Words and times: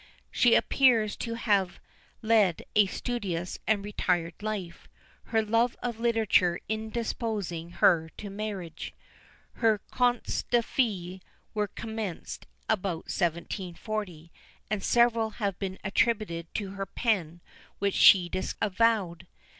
She 0.31 0.55
appears 0.55 1.15
to 1.17 1.35
have 1.35 1.79
led 2.23 2.63
a 2.75 2.87
studious 2.87 3.59
and 3.67 3.85
retired 3.85 4.33
life, 4.41 4.87
her 5.25 5.43
love 5.45 5.77
of 5.83 5.99
literature 5.99 6.59
indisposing 6.67 7.69
her 7.73 8.09
to 8.17 8.31
marriage. 8.31 8.95
Her 9.57 9.77
Contes 9.91 10.41
des 10.49 10.63
Fées 10.63 11.21
were 11.53 11.67
commenced 11.67 12.47
about 12.67 13.13
1740; 13.15 14.31
and 14.71 14.83
several 14.83 15.29
have 15.37 15.59
been 15.59 15.77
attributed 15.83 16.51
to 16.55 16.71
her 16.71 16.87
pen 16.87 17.39
which 17.77 17.93
she 17.93 18.27
disavowed. 18.27 19.27